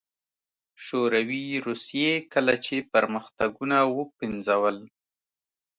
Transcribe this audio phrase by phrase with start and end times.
[0.85, 4.77] شوروي روسيې کله چې پرمختګونه وپنځول